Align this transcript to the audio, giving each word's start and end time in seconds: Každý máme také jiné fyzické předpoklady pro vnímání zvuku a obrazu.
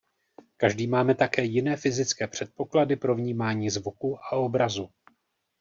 Každý 0.57 0.87
máme 0.87 1.15
také 1.15 1.43
jiné 1.43 1.77
fyzické 1.77 2.27
předpoklady 2.27 2.95
pro 2.95 3.15
vnímání 3.15 3.69
zvuku 3.69 4.17
a 4.23 4.31
obrazu. 4.31 4.89